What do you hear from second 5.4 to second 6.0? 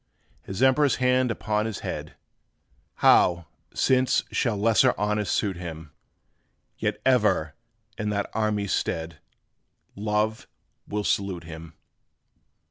him?